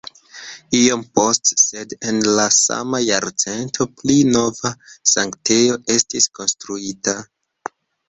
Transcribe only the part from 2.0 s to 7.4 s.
en la sama jarcento pli nova sanktejo estis konstruita.